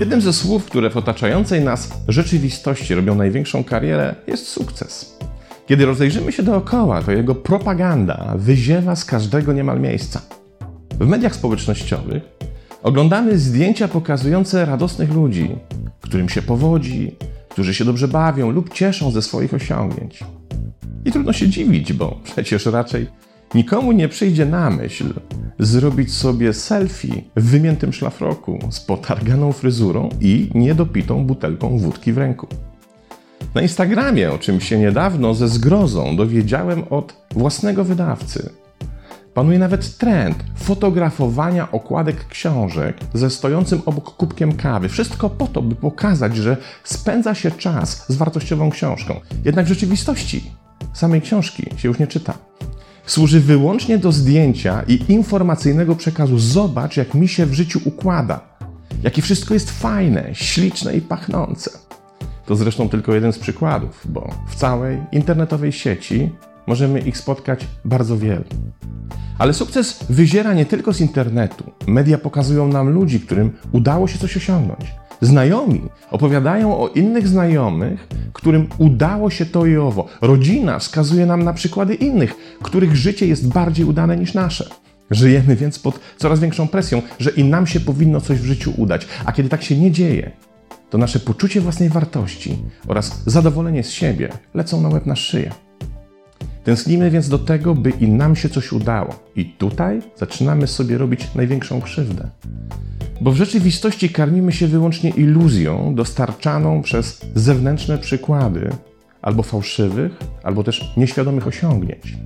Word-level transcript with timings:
Jednym 0.00 0.20
ze 0.20 0.32
słów, 0.32 0.64
które 0.64 0.90
w 0.90 0.96
otaczającej 0.96 1.60
nas 1.60 1.90
rzeczywistości 2.08 2.94
robią 2.94 3.14
największą 3.14 3.64
karierę, 3.64 4.14
jest 4.26 4.48
sukces. 4.48 5.18
Kiedy 5.66 5.86
rozejrzymy 5.86 6.32
się 6.32 6.42
dookoła, 6.42 7.02
to 7.02 7.12
jego 7.12 7.34
propaganda 7.34 8.34
wyziewa 8.36 8.96
z 8.96 9.04
każdego 9.04 9.52
niemal 9.52 9.80
miejsca. 9.80 10.22
W 11.00 11.06
mediach 11.06 11.34
społecznościowych 11.34 12.22
oglądamy 12.82 13.38
zdjęcia 13.38 13.88
pokazujące 13.88 14.64
radosnych 14.64 15.12
ludzi, 15.12 15.56
którym 16.00 16.28
się 16.28 16.42
powodzi, 16.42 17.16
którzy 17.48 17.74
się 17.74 17.84
dobrze 17.84 18.08
bawią 18.08 18.50
lub 18.50 18.74
cieszą 18.74 19.10
ze 19.10 19.22
swoich 19.22 19.54
osiągnięć. 19.54 20.24
I 21.08 21.12
trudno 21.12 21.32
się 21.32 21.48
dziwić, 21.48 21.92
bo 21.92 22.20
przecież 22.24 22.66
raczej 22.66 23.06
nikomu 23.54 23.92
nie 23.92 24.08
przyjdzie 24.08 24.46
na 24.46 24.70
myśl 24.70 25.14
zrobić 25.58 26.14
sobie 26.14 26.52
selfie 26.52 27.22
w 27.36 27.44
wymiętym 27.50 27.92
szlafroku 27.92 28.58
z 28.70 28.80
potarganą 28.80 29.52
fryzurą 29.52 30.08
i 30.20 30.50
niedopitą 30.54 31.24
butelką 31.24 31.78
wódki 31.78 32.12
w 32.12 32.18
ręku. 32.18 32.46
Na 33.54 33.62
Instagramie, 33.62 34.32
o 34.32 34.38
czym 34.38 34.60
się 34.60 34.78
niedawno 34.78 35.34
ze 35.34 35.48
zgrozą 35.48 36.16
dowiedziałem 36.16 36.84
od 36.90 37.26
własnego 37.34 37.84
wydawcy, 37.84 38.50
panuje 39.34 39.58
nawet 39.58 39.98
trend 39.98 40.44
fotografowania 40.56 41.70
okładek 41.70 42.28
książek 42.28 42.96
ze 43.14 43.30
stojącym 43.30 43.82
obok 43.86 44.16
kubkiem 44.16 44.52
kawy. 44.52 44.88
Wszystko 44.88 45.30
po 45.30 45.46
to, 45.46 45.62
by 45.62 45.74
pokazać, 45.74 46.36
że 46.36 46.56
spędza 46.84 47.34
się 47.34 47.50
czas 47.50 48.04
z 48.08 48.16
wartościową 48.16 48.70
książką. 48.70 49.20
Jednak 49.44 49.66
w 49.66 49.68
rzeczywistości 49.68 50.50
samej 50.98 51.20
książki 51.20 51.66
się 51.76 51.88
już 51.88 51.98
nie 51.98 52.06
czyta. 52.06 52.34
Służy 53.06 53.40
wyłącznie 53.40 53.98
do 53.98 54.12
zdjęcia 54.12 54.82
i 54.88 55.12
informacyjnego 55.12 55.96
przekazu. 55.96 56.38
Zobacz, 56.38 56.96
jak 56.96 57.14
mi 57.14 57.28
się 57.28 57.46
w 57.46 57.54
życiu 57.54 57.80
układa. 57.84 58.40
Jakie 59.02 59.22
wszystko 59.22 59.54
jest 59.54 59.70
fajne, 59.70 60.30
śliczne 60.32 60.96
i 60.96 61.00
pachnące. 61.00 61.70
To 62.46 62.56
zresztą 62.56 62.88
tylko 62.88 63.14
jeden 63.14 63.32
z 63.32 63.38
przykładów, 63.38 64.02
bo 64.04 64.30
w 64.48 64.54
całej 64.54 65.02
internetowej 65.12 65.72
sieci 65.72 66.30
możemy 66.66 67.00
ich 67.00 67.18
spotkać 67.18 67.66
bardzo 67.84 68.18
wiele. 68.18 68.44
Ale 69.38 69.54
sukces 69.54 70.04
wyziera 70.10 70.54
nie 70.54 70.66
tylko 70.66 70.92
z 70.92 71.00
internetu. 71.00 71.64
Media 71.86 72.18
pokazują 72.18 72.68
nam 72.68 72.88
ludzi, 72.88 73.20
którym 73.20 73.50
udało 73.72 74.08
się 74.08 74.18
coś 74.18 74.36
osiągnąć. 74.36 74.94
Znajomi 75.20 75.82
opowiadają 76.10 76.78
o 76.78 76.88
innych 76.88 77.28
znajomych, 77.28 78.08
którym 78.32 78.68
udało 78.78 79.30
się 79.30 79.46
to 79.46 79.66
i 79.66 79.76
owo. 79.76 80.06
Rodzina 80.20 80.78
wskazuje 80.78 81.26
nam 81.26 81.42
na 81.42 81.52
przykłady 81.52 81.94
innych, 81.94 82.34
których 82.62 82.96
życie 82.96 83.26
jest 83.26 83.48
bardziej 83.48 83.86
udane 83.86 84.16
niż 84.16 84.34
nasze. 84.34 84.68
Żyjemy 85.10 85.56
więc 85.56 85.78
pod 85.78 86.00
coraz 86.16 86.40
większą 86.40 86.68
presją, 86.68 87.02
że 87.18 87.30
i 87.30 87.44
nam 87.44 87.66
się 87.66 87.80
powinno 87.80 88.20
coś 88.20 88.38
w 88.38 88.44
życiu 88.44 88.72
udać, 88.76 89.06
a 89.24 89.32
kiedy 89.32 89.48
tak 89.48 89.62
się 89.62 89.78
nie 89.78 89.90
dzieje, 89.90 90.30
to 90.90 90.98
nasze 90.98 91.20
poczucie 91.20 91.60
własnej 91.60 91.88
wartości 91.88 92.58
oraz 92.86 93.22
zadowolenie 93.26 93.84
z 93.84 93.90
siebie 93.90 94.28
lecą 94.54 94.80
na 94.80 94.88
łeb 94.88 95.06
na 95.06 95.16
szyję. 95.16 95.50
Tęsknimy 96.64 97.10
więc 97.10 97.28
do 97.28 97.38
tego, 97.38 97.74
by 97.74 97.90
i 97.90 98.08
nam 98.08 98.36
się 98.36 98.48
coś 98.48 98.72
udało. 98.72 99.14
I 99.36 99.44
tutaj 99.44 100.02
zaczynamy 100.16 100.66
sobie 100.66 100.98
robić 100.98 101.34
największą 101.34 101.80
krzywdę. 101.80 102.28
Bo 103.20 103.32
w 103.32 103.36
rzeczywistości 103.36 104.10
karmimy 104.10 104.52
się 104.52 104.66
wyłącznie 104.66 105.10
iluzją 105.10 105.94
dostarczaną 105.94 106.82
przez 106.82 107.20
zewnętrzne 107.34 107.98
przykłady 107.98 108.70
albo 109.22 109.42
fałszywych, 109.42 110.12
albo 110.42 110.64
też 110.64 110.92
nieświadomych 110.96 111.46
osiągnięć. 111.46 112.16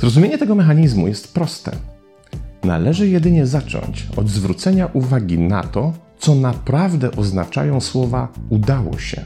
Zrozumienie 0.00 0.38
tego 0.38 0.54
mechanizmu 0.54 1.08
jest 1.08 1.34
proste. 1.34 1.70
Należy 2.64 3.08
jedynie 3.08 3.46
zacząć 3.46 4.06
od 4.16 4.28
zwrócenia 4.28 4.86
uwagi 4.92 5.38
na 5.38 5.62
to, 5.62 5.92
co 6.18 6.34
naprawdę 6.34 7.16
oznaczają 7.16 7.80
słowa 7.80 8.28
udało 8.50 8.98
się. 8.98 9.24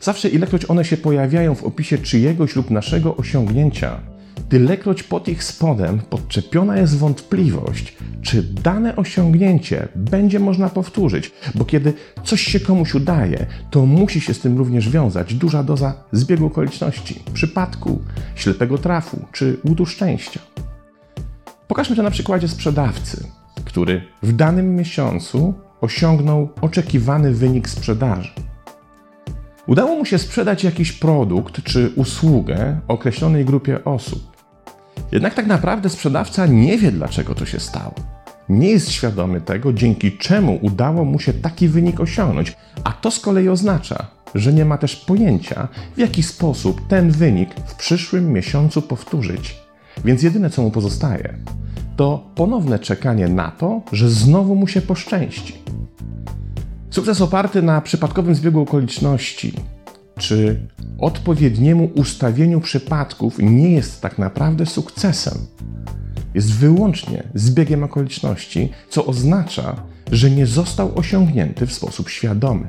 Zawsze 0.00 0.28
ilekroć 0.28 0.70
one 0.70 0.84
się 0.84 0.96
pojawiają 0.96 1.54
w 1.54 1.64
opisie 1.64 1.98
czyjegoś 1.98 2.56
lub 2.56 2.70
naszego 2.70 3.16
osiągnięcia, 3.16 4.00
tylekroć 4.48 5.02
pod 5.02 5.28
ich 5.28 5.44
spodem 5.44 6.00
podczepiona 6.10 6.76
jest 6.76 6.98
wątpliwość, 6.98 7.96
czy 8.24 8.42
dane 8.42 8.96
osiągnięcie 8.96 9.88
będzie 9.94 10.40
można 10.40 10.68
powtórzyć, 10.68 11.32
bo 11.54 11.64
kiedy 11.64 11.92
coś 12.24 12.40
się 12.40 12.60
komuś 12.60 12.94
udaje, 12.94 13.46
to 13.70 13.86
musi 13.86 14.20
się 14.20 14.34
z 14.34 14.40
tym 14.40 14.58
również 14.58 14.88
wiązać 14.88 15.34
duża 15.34 15.62
doza 15.62 15.94
zbiegu 16.12 16.46
okoliczności, 16.46 17.22
przypadku, 17.32 18.02
ślepego 18.34 18.78
trafu 18.78 19.24
czy 19.32 19.56
łudu 19.64 19.86
szczęścia. 19.86 20.40
Pokażmy 21.68 21.96
to 21.96 22.02
na 22.02 22.10
przykładzie 22.10 22.48
sprzedawcy, 22.48 23.28
który 23.64 24.02
w 24.22 24.32
danym 24.32 24.76
miesiącu 24.76 25.54
osiągnął 25.80 26.48
oczekiwany 26.60 27.32
wynik 27.32 27.68
sprzedaży. 27.68 28.30
Udało 29.66 29.96
mu 29.96 30.04
się 30.04 30.18
sprzedać 30.18 30.64
jakiś 30.64 30.92
produkt 30.92 31.62
czy 31.62 31.92
usługę 31.96 32.80
określonej 32.88 33.44
grupie 33.44 33.84
osób. 33.84 34.34
Jednak 35.12 35.34
tak 35.34 35.46
naprawdę 35.46 35.88
sprzedawca 35.88 36.46
nie 36.46 36.78
wie, 36.78 36.92
dlaczego 36.92 37.34
to 37.34 37.46
się 37.46 37.60
stało. 37.60 38.13
Nie 38.48 38.68
jest 38.68 38.90
świadomy 38.90 39.40
tego, 39.40 39.72
dzięki 39.72 40.18
czemu 40.18 40.58
udało 40.62 41.04
mu 41.04 41.18
się 41.18 41.32
taki 41.32 41.68
wynik 41.68 42.00
osiągnąć, 42.00 42.56
a 42.84 42.92
to 42.92 43.10
z 43.10 43.20
kolei 43.20 43.48
oznacza, 43.48 44.06
że 44.34 44.52
nie 44.52 44.64
ma 44.64 44.78
też 44.78 44.96
pojęcia, 44.96 45.68
w 45.96 45.98
jaki 45.98 46.22
sposób 46.22 46.88
ten 46.88 47.10
wynik 47.10 47.54
w 47.66 47.74
przyszłym 47.74 48.32
miesiącu 48.32 48.82
powtórzyć. 48.82 49.56
Więc 50.04 50.22
jedyne, 50.22 50.50
co 50.50 50.62
mu 50.62 50.70
pozostaje, 50.70 51.38
to 51.96 52.30
ponowne 52.34 52.78
czekanie 52.78 53.28
na 53.28 53.50
to, 53.50 53.82
że 53.92 54.10
znowu 54.10 54.56
mu 54.56 54.66
się 54.66 54.82
poszczęści. 54.82 55.54
Sukces 56.90 57.20
oparty 57.20 57.62
na 57.62 57.80
przypadkowym 57.80 58.34
zbiegu 58.34 58.60
okoliczności 58.60 59.52
czy 60.18 60.68
odpowiedniemu 60.98 61.90
ustawieniu 61.94 62.60
przypadków 62.60 63.38
nie 63.38 63.70
jest 63.70 64.00
tak 64.00 64.18
naprawdę 64.18 64.66
sukcesem. 64.66 65.38
Jest 66.34 66.52
wyłącznie 66.52 67.22
zbiegiem 67.34 67.84
okoliczności, 67.84 68.70
co 68.88 69.06
oznacza, 69.06 69.76
że 70.12 70.30
nie 70.30 70.46
został 70.46 70.98
osiągnięty 70.98 71.66
w 71.66 71.72
sposób 71.72 72.08
świadomy. 72.08 72.68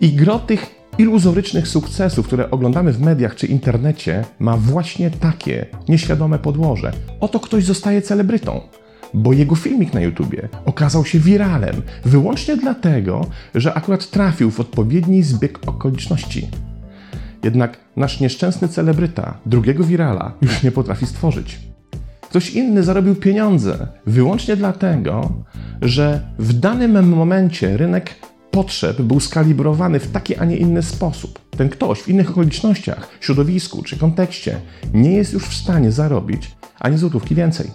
I 0.00 0.12
gro 0.12 0.38
tych 0.38 0.80
iluzorycznych 0.98 1.68
sukcesów, 1.68 2.26
które 2.26 2.50
oglądamy 2.50 2.92
w 2.92 3.00
mediach 3.00 3.34
czy 3.34 3.46
internecie, 3.46 4.24
ma 4.38 4.56
właśnie 4.56 5.10
takie 5.10 5.66
nieświadome 5.88 6.38
podłoże. 6.38 6.92
Oto 7.20 7.40
ktoś 7.40 7.64
zostaje 7.64 8.02
celebrytą, 8.02 8.60
bo 9.14 9.32
jego 9.32 9.56
filmik 9.56 9.94
na 9.94 10.00
YouTubie 10.00 10.48
okazał 10.64 11.04
się 11.04 11.18
wiralem 11.18 11.82
wyłącznie 12.04 12.56
dlatego, 12.56 13.26
że 13.54 13.74
akurat 13.74 14.10
trafił 14.10 14.50
w 14.50 14.60
odpowiedni 14.60 15.22
zbieg 15.22 15.58
okoliczności. 15.66 16.48
Jednak 17.42 17.78
nasz 17.96 18.20
nieszczęsny 18.20 18.68
celebryta 18.68 19.38
drugiego 19.46 19.84
wirala 19.84 20.32
już 20.42 20.62
nie 20.62 20.70
potrafi 20.72 21.06
stworzyć. 21.06 21.69
Ktoś 22.30 22.50
inny 22.50 22.82
zarobił 22.82 23.14
pieniądze 23.14 23.86
wyłącznie 24.06 24.56
dlatego, 24.56 25.32
że 25.82 26.20
w 26.38 26.52
danym 26.52 27.08
momencie 27.08 27.76
rynek 27.76 28.14
potrzeb 28.50 29.02
był 29.02 29.20
skalibrowany 29.20 30.00
w 30.00 30.10
taki, 30.10 30.36
a 30.36 30.44
nie 30.44 30.56
inny 30.56 30.82
sposób. 30.82 31.38
Ten 31.56 31.68
ktoś 31.68 32.00
w 32.00 32.08
innych 32.08 32.30
okolicznościach, 32.30 33.08
środowisku 33.20 33.82
czy 33.82 33.96
kontekście 33.96 34.60
nie 34.94 35.12
jest 35.12 35.32
już 35.32 35.44
w 35.44 35.54
stanie 35.54 35.92
zarobić 35.92 36.56
ani 36.80 36.98
złotówki 36.98 37.34
więcej. 37.34 37.70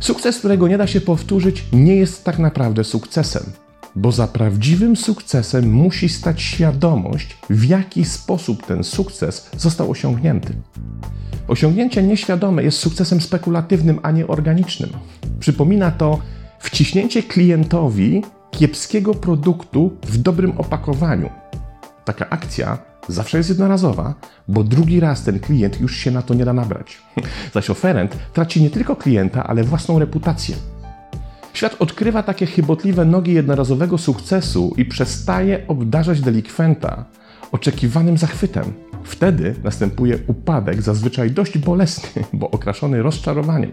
Sukces, 0.00 0.38
którego 0.38 0.68
nie 0.68 0.78
da 0.78 0.86
się 0.86 1.00
powtórzyć, 1.00 1.64
nie 1.72 1.96
jest 1.96 2.24
tak 2.24 2.38
naprawdę 2.38 2.84
sukcesem, 2.84 3.42
bo 3.96 4.12
za 4.12 4.26
prawdziwym 4.26 4.96
sukcesem 4.96 5.72
musi 5.72 6.08
stać 6.08 6.42
świadomość, 6.42 7.36
w 7.50 7.64
jaki 7.64 8.04
sposób 8.04 8.66
ten 8.66 8.84
sukces 8.84 9.50
został 9.56 9.90
osiągnięty. 9.90 10.54
Osiągnięcie 11.50 12.02
nieświadome 12.02 12.62
jest 12.62 12.78
sukcesem 12.78 13.20
spekulatywnym, 13.20 14.00
a 14.02 14.10
nie 14.10 14.26
organicznym. 14.26 14.90
Przypomina 15.40 15.90
to 15.90 16.18
wciśnięcie 16.58 17.22
klientowi 17.22 18.22
kiepskiego 18.50 19.14
produktu 19.14 19.96
w 20.02 20.16
dobrym 20.16 20.58
opakowaniu. 20.58 21.30
Taka 22.04 22.30
akcja 22.30 22.78
zawsze 23.08 23.38
jest 23.38 23.48
jednorazowa, 23.48 24.14
bo 24.48 24.64
drugi 24.64 25.00
raz 25.00 25.24
ten 25.24 25.40
klient 25.40 25.80
już 25.80 25.96
się 25.96 26.10
na 26.10 26.22
to 26.22 26.34
nie 26.34 26.44
da 26.44 26.52
nabrać. 26.52 27.02
Zaś 27.54 27.70
oferent 27.70 28.16
traci 28.32 28.62
nie 28.62 28.70
tylko 28.70 28.96
klienta, 28.96 29.44
ale 29.46 29.64
własną 29.64 29.98
reputację. 29.98 30.56
Świat 31.52 31.76
odkrywa 31.78 32.22
takie 32.22 32.46
chybotliwe 32.46 33.04
nogi 33.04 33.32
jednorazowego 33.32 33.98
sukcesu 33.98 34.74
i 34.76 34.84
przestaje 34.84 35.66
obdarzać 35.68 36.20
delikwenta 36.20 37.04
oczekiwanym 37.52 38.18
zachwytem. 38.18 38.89
Wtedy 39.04 39.54
następuje 39.64 40.18
upadek, 40.26 40.82
zazwyczaj 40.82 41.30
dość 41.30 41.58
bolesny, 41.58 42.24
bo 42.32 42.50
okraszony 42.50 43.02
rozczarowaniem. 43.02 43.70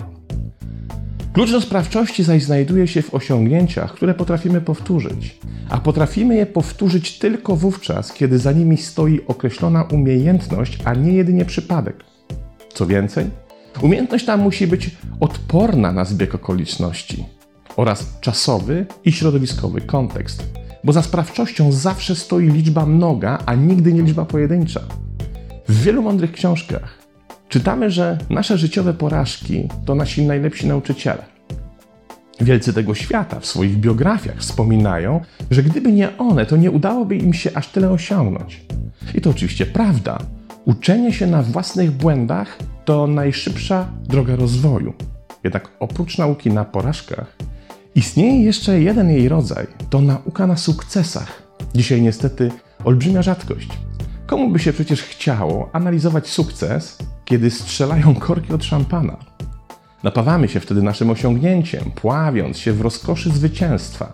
Klucz 1.33 1.51
do 1.51 1.62
sprawczości 1.62 2.24
zaś 2.24 2.44
znajduje 2.44 2.88
się 2.88 3.01
w 3.01 3.13
osiągnięciach, 3.13 3.94
które 3.94 4.13
potrafimy 4.13 4.62
powtórzyć. 4.62 5.39
A 5.69 5.77
potrafimy 5.77 6.35
je 6.35 6.45
powtórzyć 6.45 7.19
tylko 7.19 7.56
wówczas, 7.56 8.13
kiedy 8.13 8.39
za 8.39 8.51
nimi 8.51 8.77
stoi 8.77 9.19
określona 9.27 9.83
umiejętność, 9.83 10.79
a 10.85 10.94
nie 10.94 11.13
jedynie 11.13 11.45
przypadek. 11.45 12.03
Co 12.73 12.85
więcej, 12.85 13.25
umiejętność 13.81 14.25
ta 14.25 14.38
musi 14.38 14.68
być 14.68 14.97
odporna 15.19 15.91
na 15.91 16.06
zbieg 16.06 16.35
okoliczności 16.35 17.25
oraz 17.75 18.19
czasowy 18.21 18.85
i 19.06 19.12
środowiskowy 19.12 19.81
kontekst, 19.81 20.44
bo 20.83 20.94
za 20.94 21.01
sprawczością 21.01 21.71
zawsze 21.71 22.15
stoi 22.15 22.51
liczba 22.51 22.85
mnoga, 22.85 23.39
a 23.45 23.56
nigdy 23.56 23.94
nie 23.94 24.01
liczba 24.01 24.25
pojedyncza. 24.25 24.81
W 25.69 25.84
wielu 25.84 26.02
mądrych 26.02 26.31
książkach 26.31 26.98
czytamy, 27.50 27.92
że 27.92 28.18
nasze 28.30 28.58
życiowe 28.58 28.94
porażki 28.94 29.68
to 29.86 29.96
nasi 29.96 30.25
najlepsi 30.25 30.68
nauczyciele. 30.68 31.24
Wielcy 32.42 32.74
tego 32.74 32.96
świata 32.96 33.40
w 33.40 33.46
swoich 33.46 33.78
biografiach 33.78 34.38
wspominają, 34.38 35.22
że 35.52 35.64
gdyby 35.64 35.92
nie 35.92 36.18
one, 36.18 36.46
to 36.46 36.58
nie 36.58 36.72
udałoby 36.72 37.16
im 37.16 37.34
się 37.34 37.50
aż 37.54 37.68
tyle 37.68 37.90
osiągnąć. 37.90 38.62
I 39.16 39.22
to 39.22 39.30
oczywiście 39.30 39.66
prawda. 39.66 40.18
Uczenie 40.66 41.14
się 41.14 41.28
na 41.28 41.44
własnych 41.44 41.92
błędach 41.92 42.58
to 42.86 43.08
najszybsza 43.08 43.88
droga 44.04 44.36
rozwoju. 44.36 44.94
Jednak 45.44 45.72
oprócz 45.80 46.18
nauki 46.18 46.52
na 46.52 46.66
porażkach, 46.66 47.36
istnieje 47.96 48.44
jeszcze 48.44 48.81
jeden 48.81 49.10
jej 49.10 49.30
rodzaj 49.30 49.68
to 49.90 50.02
nauka 50.02 50.48
na 50.48 50.58
sukcesach. 50.58 51.44
Dzisiaj 51.75 52.02
niestety 52.02 52.52
olbrzymia 52.84 53.22
rzadkość. 53.22 53.87
Komu 54.27 54.50
by 54.50 54.59
się 54.59 54.74
przecież 54.74 55.03
chciało 55.03 55.69
analizować 55.74 56.27
sukces, 56.27 56.97
kiedy 57.25 57.51
strzelają 57.51 58.15
korki 58.15 58.53
od 58.53 58.63
szampana? 58.63 59.18
Napawamy 60.03 60.47
się 60.47 60.59
wtedy 60.59 60.81
naszym 60.81 61.09
osiągnięciem, 61.09 61.91
pławiąc 61.95 62.57
się 62.57 62.74
w 62.74 62.81
rozkoszy 62.81 63.29
zwycięstwa. 63.29 64.13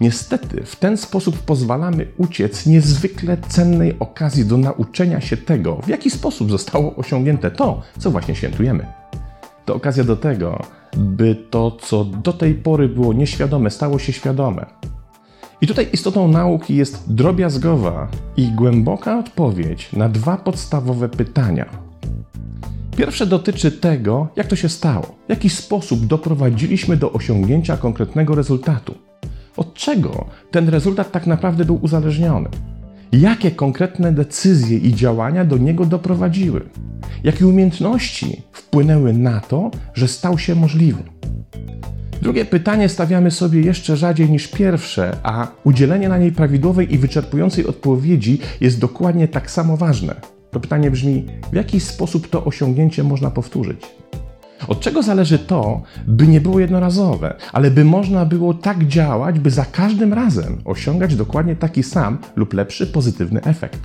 Niestety, 0.00 0.62
w 0.64 0.76
ten 0.76 0.96
sposób 0.96 1.38
pozwalamy 1.38 2.06
uciec 2.18 2.66
niezwykle 2.66 3.36
cennej 3.48 3.98
okazji 3.98 4.44
do 4.44 4.56
nauczenia 4.56 5.20
się 5.20 5.36
tego, 5.36 5.76
w 5.76 5.88
jaki 5.88 6.10
sposób 6.10 6.50
zostało 6.50 6.96
osiągnięte 6.96 7.50
to, 7.50 7.82
co 7.98 8.10
właśnie 8.10 8.34
świętujemy. 8.34 8.86
To 9.64 9.74
okazja 9.74 10.04
do 10.04 10.16
tego, 10.16 10.62
by 10.96 11.36
to, 11.50 11.70
co 11.70 12.04
do 12.04 12.32
tej 12.32 12.54
pory 12.54 12.88
było 12.88 13.12
nieświadome, 13.12 13.70
stało 13.70 13.98
się 13.98 14.12
świadome. 14.12 14.66
I 15.60 15.66
tutaj 15.66 15.88
istotą 15.92 16.28
nauki 16.28 16.76
jest 16.76 17.14
drobiazgowa 17.14 18.08
i 18.36 18.48
głęboka 18.52 19.18
odpowiedź 19.18 19.92
na 19.92 20.08
dwa 20.08 20.36
podstawowe 20.36 21.08
pytania. 21.08 21.66
Pierwsze 22.96 23.26
dotyczy 23.26 23.72
tego, 23.72 24.28
jak 24.36 24.46
to 24.46 24.56
się 24.56 24.68
stało, 24.68 25.06
w 25.26 25.30
jaki 25.30 25.50
sposób 25.50 26.06
doprowadziliśmy 26.06 26.96
do 26.96 27.12
osiągnięcia 27.12 27.76
konkretnego 27.76 28.34
rezultatu. 28.34 28.94
Od 29.56 29.74
czego 29.74 30.26
ten 30.50 30.68
rezultat 30.68 31.12
tak 31.12 31.26
naprawdę 31.26 31.64
był 31.64 31.78
uzależniony? 31.82 32.48
Jakie 33.12 33.50
konkretne 33.50 34.12
decyzje 34.12 34.78
i 34.78 34.94
działania 34.94 35.44
do 35.44 35.58
niego 35.58 35.86
doprowadziły? 35.86 36.68
Jakie 37.24 37.46
umiejętności 37.46 38.42
wpłynęły 38.52 39.12
na 39.12 39.40
to, 39.40 39.70
że 39.94 40.08
stał 40.08 40.38
się 40.38 40.54
możliwy? 40.54 41.02
Drugie 42.22 42.44
pytanie 42.44 42.88
stawiamy 42.88 43.30
sobie 43.30 43.60
jeszcze 43.60 43.96
rzadziej 43.96 44.30
niż 44.30 44.48
pierwsze, 44.48 45.16
a 45.22 45.48
udzielenie 45.64 46.08
na 46.08 46.18
nie 46.18 46.32
prawidłowej 46.32 46.94
i 46.94 46.98
wyczerpującej 46.98 47.66
odpowiedzi 47.66 48.38
jest 48.60 48.80
dokładnie 48.80 49.28
tak 49.28 49.50
samo 49.50 49.76
ważne. 49.76 50.14
To 50.50 50.60
pytanie 50.60 50.90
brzmi: 50.90 51.26
w 51.52 51.54
jaki 51.54 51.80
sposób 51.80 52.28
to 52.28 52.44
osiągnięcie 52.44 53.04
można 53.04 53.30
powtórzyć? 53.30 53.86
Od 54.68 54.80
czego 54.80 55.02
zależy 55.02 55.38
to, 55.38 55.82
by 56.06 56.26
nie 56.26 56.40
było 56.40 56.60
jednorazowe, 56.60 57.34
ale 57.52 57.70
by 57.70 57.84
można 57.84 58.26
było 58.26 58.54
tak 58.54 58.86
działać, 58.86 59.38
by 59.38 59.50
za 59.50 59.64
każdym 59.64 60.12
razem 60.12 60.58
osiągać 60.64 61.16
dokładnie 61.16 61.56
taki 61.56 61.82
sam 61.82 62.18
lub 62.36 62.54
lepszy 62.54 62.86
pozytywny 62.86 63.42
efekt? 63.42 63.80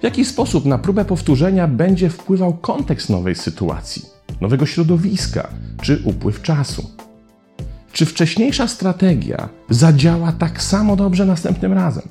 W 0.00 0.02
jaki 0.02 0.24
sposób 0.24 0.64
na 0.64 0.78
próbę 0.78 1.04
powtórzenia 1.04 1.68
będzie 1.68 2.10
wpływał 2.10 2.54
kontekst 2.54 3.10
nowej 3.10 3.34
sytuacji, 3.34 4.02
nowego 4.40 4.66
środowiska 4.66 5.48
czy 5.82 6.02
upływ 6.04 6.42
czasu? 6.42 6.95
Czy 7.96 8.06
wcześniejsza 8.06 8.68
strategia 8.68 9.48
zadziała 9.70 10.32
tak 10.32 10.62
samo 10.62 10.96
dobrze 10.96 11.26
następnym 11.26 11.72
razem? 11.72 12.02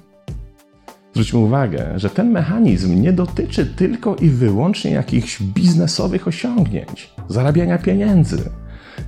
Zwróćmy 1.13 1.39
uwagę, 1.39 1.93
że 1.95 2.09
ten 2.09 2.31
mechanizm 2.31 3.01
nie 3.01 3.13
dotyczy 3.13 3.65
tylko 3.65 4.15
i 4.15 4.29
wyłącznie 4.29 4.91
jakichś 4.91 5.41
biznesowych 5.41 6.27
osiągnięć, 6.27 7.13
zarabiania 7.29 7.77
pieniędzy 7.77 8.49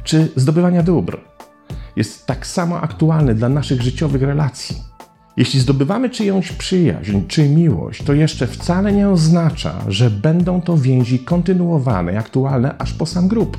czy 0.04 0.32
zdobywania 0.36 0.84
dóbr. 0.84 1.20
Jest 1.96 2.26
tak 2.26 2.48
samo 2.48 2.82
aktualny 2.82 3.36
dla 3.36 3.50
naszych 3.50 3.82
życiowych 3.82 4.22
relacji. 4.22 4.76
Jeśli 5.38 5.60
zdobywamy 5.60 6.10
czyjąś 6.10 6.52
przyjaźń 6.52 7.22
czy 7.28 7.50
miłość, 7.50 8.04
to 8.04 8.14
jeszcze 8.14 8.48
wcale 8.48 8.94
nie 8.94 9.10
oznacza, 9.10 9.76
że 9.88 10.10
będą 10.10 10.62
to 10.62 10.78
więzi 10.78 11.20
kontynuowane 11.20 12.14
i 12.14 12.18
aktualne 12.18 12.78
aż 12.78 12.94
po 12.94 13.06
sam 13.06 13.28
grób. 13.28 13.58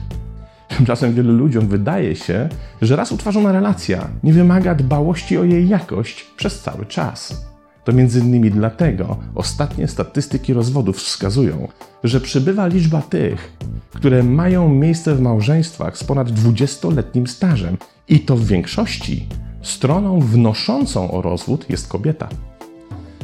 Tymczasem 0.76 1.14
wielu 1.14 1.32
ludziom 1.32 1.68
wydaje 1.68 2.16
się, 2.16 2.48
że 2.82 2.96
raz 2.96 3.12
utworzona 3.12 3.52
relacja 3.52 4.08
nie 4.22 4.32
wymaga 4.32 4.74
dbałości 4.74 5.38
o 5.38 5.44
jej 5.44 5.68
jakość 5.68 6.26
przez 6.36 6.60
cały 6.60 6.86
czas. 6.86 7.46
To 7.84 7.92
między 7.92 8.20
innymi 8.20 8.50
dlatego 8.50 9.16
ostatnie 9.34 9.88
statystyki 9.88 10.52
rozwodów 10.52 10.96
wskazują, 10.96 11.68
że 12.04 12.20
przybywa 12.20 12.66
liczba 12.66 13.02
tych, 13.02 13.56
które 13.94 14.22
mają 14.22 14.68
miejsce 14.68 15.14
w 15.14 15.20
małżeństwach 15.20 15.98
z 15.98 16.04
ponad 16.04 16.28
20-letnim 16.30 17.26
stażem 17.26 17.76
i 18.08 18.20
to 18.20 18.36
w 18.36 18.46
większości 18.46 19.26
stroną 19.62 20.20
wnoszącą 20.20 21.10
o 21.10 21.22
rozwód 21.22 21.70
jest 21.70 21.88
kobieta. 21.88 22.28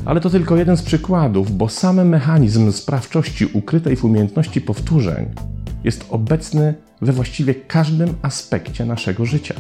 Ale 0.04 0.20
to 0.20 0.30
tylko 0.30 0.56
jeden 0.56 0.76
z 0.76 0.82
przykładów, 0.82 1.56
bo 1.56 1.68
sam 1.68 2.08
mechanizm 2.08 2.72
sprawczości 2.72 3.46
ukrytej 3.52 3.96
w 3.96 4.04
umiejętności 4.04 4.60
powtórzeń 4.60 5.26
jest 5.84 6.06
obecny 6.10 6.74
we 7.04 7.12
właściwie 7.12 7.54
każdym 7.54 8.14
aspekcie 8.22 8.84
naszego 8.84 9.26
życia. 9.26 9.54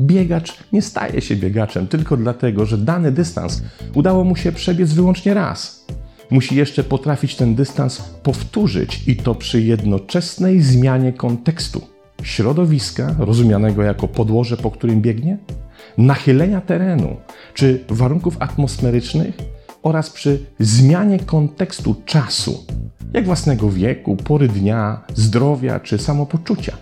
Biegacz 0.00 0.52
nie 0.72 0.82
staje 0.82 1.20
się 1.20 1.36
biegaczem 1.36 1.86
tylko 1.86 2.16
dlatego, 2.16 2.66
że 2.66 2.78
dany 2.78 3.12
dystans 3.12 3.62
udało 3.94 4.24
mu 4.24 4.36
się 4.36 4.52
przebiec 4.52 4.92
wyłącznie 4.92 5.34
raz. 5.34 5.86
Musi 6.30 6.56
jeszcze 6.56 6.84
potrafić 6.84 7.36
ten 7.36 7.54
dystans 7.54 7.98
powtórzyć 8.22 9.08
i 9.08 9.16
to 9.16 9.34
przy 9.34 9.62
jednoczesnej 9.62 10.62
zmianie 10.62 11.12
kontekstu, 11.12 11.80
środowiska, 12.22 13.14
rozumianego 13.18 13.82
jako 13.82 14.08
podłoże, 14.08 14.56
po 14.56 14.70
którym 14.70 15.02
biegnie, 15.02 15.38
nachylenia 15.98 16.60
terenu 16.60 17.16
czy 17.54 17.84
warunków 17.88 18.36
atmosferycznych 18.40 19.34
oraz 19.82 20.10
przy 20.10 20.46
zmianie 20.60 21.18
kontekstu 21.18 21.94
czasu, 22.04 22.66
jak 23.12 23.24
własnego 23.24 23.70
wieku, 23.70 24.16
pory 24.16 24.48
dnia, 24.48 25.00
zdrowia 25.14 25.80
czy 25.80 25.98
samopoczucia. 25.98 26.76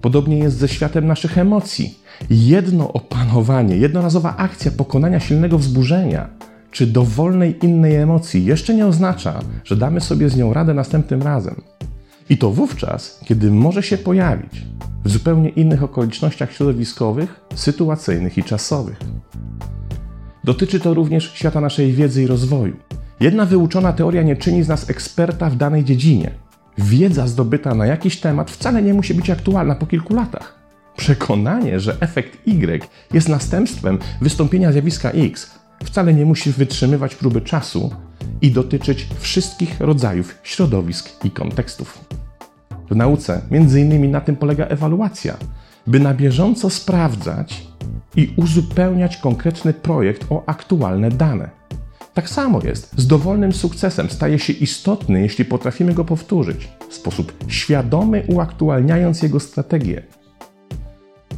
Podobnie 0.00 0.38
jest 0.38 0.56
ze 0.56 0.68
światem 0.68 1.06
naszych 1.06 1.38
emocji. 1.38 1.98
Jedno 2.30 2.92
opanowanie, 2.92 3.76
jednorazowa 3.76 4.36
akcja 4.36 4.70
pokonania 4.70 5.20
silnego 5.20 5.58
wzburzenia 5.58 6.28
czy 6.70 6.86
dowolnej 6.86 7.64
innej 7.64 7.96
emocji 7.96 8.44
jeszcze 8.44 8.74
nie 8.74 8.86
oznacza, 8.86 9.40
że 9.64 9.76
damy 9.76 10.00
sobie 10.00 10.28
z 10.28 10.36
nią 10.36 10.52
radę 10.52 10.74
następnym 10.74 11.22
razem. 11.22 11.60
I 12.30 12.38
to 12.38 12.50
wówczas, 12.50 13.20
kiedy 13.24 13.50
może 13.50 13.82
się 13.82 13.98
pojawić 13.98 14.66
w 15.04 15.10
zupełnie 15.10 15.48
innych 15.48 15.82
okolicznościach 15.82 16.52
środowiskowych, 16.52 17.40
sytuacyjnych 17.54 18.38
i 18.38 18.44
czasowych. 18.44 18.98
Dotyczy 20.44 20.80
to 20.80 20.94
również 20.94 21.32
świata 21.34 21.60
naszej 21.60 21.92
wiedzy 21.92 22.22
i 22.22 22.26
rozwoju. 22.26 22.76
Jedna 23.20 23.44
wyuczona 23.44 23.92
teoria 23.92 24.22
nie 24.22 24.36
czyni 24.36 24.62
z 24.62 24.68
nas 24.68 24.90
eksperta 24.90 25.50
w 25.50 25.56
danej 25.56 25.84
dziedzinie. 25.84 26.30
Wiedza 26.78 27.26
zdobyta 27.26 27.74
na 27.74 27.86
jakiś 27.86 28.20
temat 28.20 28.50
wcale 28.50 28.82
nie 28.82 28.94
musi 28.94 29.14
być 29.14 29.30
aktualna 29.30 29.74
po 29.74 29.86
kilku 29.86 30.14
latach. 30.14 30.58
Przekonanie, 30.96 31.80
że 31.80 31.96
efekt 32.00 32.38
Y 32.46 32.88
jest 33.12 33.28
następstwem 33.28 33.98
wystąpienia 34.20 34.72
zjawiska 34.72 35.10
X, 35.10 35.58
wcale 35.84 36.14
nie 36.14 36.24
musi 36.24 36.52
wytrzymywać 36.52 37.14
próby 37.14 37.40
czasu 37.40 37.90
i 38.40 38.50
dotyczyć 38.50 39.08
wszystkich 39.18 39.80
rodzajów 39.80 40.38
środowisk 40.42 41.24
i 41.24 41.30
kontekstów. 41.30 42.04
W 42.90 42.96
nauce, 42.96 43.42
między 43.50 43.80
innymi 43.80 44.08
na 44.08 44.20
tym 44.20 44.36
polega 44.36 44.64
ewaluacja, 44.66 45.36
by 45.86 46.00
na 46.00 46.14
bieżąco 46.14 46.70
sprawdzać 46.70 47.66
i 48.16 48.32
uzupełniać 48.36 49.16
konkretny 49.16 49.72
projekt 49.72 50.26
o 50.30 50.42
aktualne 50.46 51.10
dane. 51.10 51.50
Tak 52.18 52.28
samo 52.28 52.60
jest 52.64 52.94
z 52.96 53.06
dowolnym 53.06 53.52
sukcesem. 53.52 54.10
Staje 54.10 54.38
się 54.38 54.52
istotny, 54.52 55.20
jeśli 55.20 55.44
potrafimy 55.44 55.94
go 55.94 56.04
powtórzyć 56.04 56.68
w 56.88 56.94
sposób 56.94 57.32
świadomy, 57.48 58.24
uaktualniając 58.28 59.22
jego 59.22 59.40
strategię. 59.40 60.02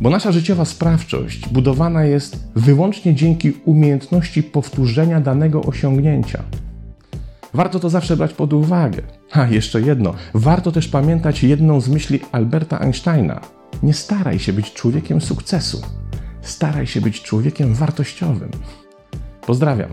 Bo 0.01 0.11
nasza 0.11 0.33
życiowa 0.33 0.65
sprawczość 0.65 1.49
budowana 1.49 2.05
jest 2.05 2.45
wyłącznie 2.57 3.15
dzięki 3.15 3.53
umiejętności 3.65 4.43
powtórzenia 4.43 5.21
danego 5.21 5.63
osiągnięcia. 5.63 6.43
Warto 7.55 7.81
to 7.81 7.91
zawsze 7.91 8.17
brać 8.17 8.33
pod 8.33 8.53
uwagę. 8.53 9.03
A 9.33 9.47
jeszcze 9.47 9.81
jedno, 9.81 10.15
warto 10.35 10.73
też 10.73 10.89
pamiętać 10.89 11.43
jedną 11.43 11.81
z 11.81 11.89
myśli 11.89 12.21
Alberta 12.33 12.79
Einsteina. 12.79 13.41
Nie 13.83 13.95
staraj 13.95 14.39
się 14.39 14.53
być 14.53 14.73
człowiekiem 14.73 15.21
sukcesu. 15.21 15.83
Staraj 16.43 16.87
się 16.87 17.01
być 17.01 17.23
człowiekiem 17.23 17.75
wartościowym. 17.75 18.51
Pozdrawiam. 19.47 19.91